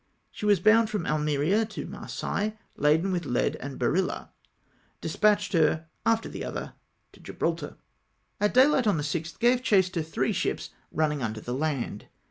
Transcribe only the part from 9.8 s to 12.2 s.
to three ships, running under the land.